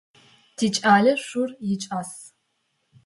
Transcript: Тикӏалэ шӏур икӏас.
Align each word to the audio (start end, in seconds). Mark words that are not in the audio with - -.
Тикӏалэ 0.57 1.13
шӏур 1.25 1.49
икӏас. 1.71 2.11